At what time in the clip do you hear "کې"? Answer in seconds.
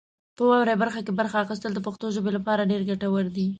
1.05-1.13